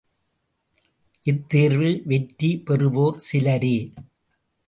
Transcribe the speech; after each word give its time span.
இத்தேர்வில் 1.25 1.99
வெற்றி 2.05 2.49
பெறுவோர் 2.67 3.19
சிலரே! 3.19 3.77